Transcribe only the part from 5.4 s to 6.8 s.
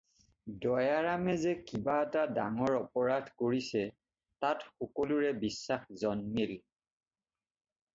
বিশ্বাস জন্মিল।